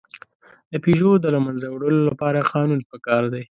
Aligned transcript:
د 0.71 0.73
پيژو 0.83 1.11
د 1.19 1.25
له 1.35 1.39
منځه 1.45 1.67
وړلو 1.69 2.01
لپاره 2.09 2.47
قانون 2.53 2.79
پکار 2.91 3.23
دی. 3.33 3.43